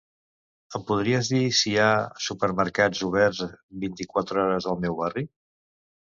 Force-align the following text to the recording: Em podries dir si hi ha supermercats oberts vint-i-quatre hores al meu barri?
Em 0.77 0.83
podries 0.91 1.27
dir 1.33 1.41
si 1.57 1.73
hi 1.73 1.73
ha 1.83 1.89
supermercats 2.27 3.01
oberts 3.07 3.41
vint-i-quatre 3.83 4.41
hores 4.45 4.67
al 4.73 4.81
meu 4.87 4.97
barri? 5.03 5.25